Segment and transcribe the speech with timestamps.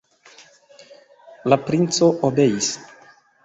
[1.53, 2.75] La princo obeis.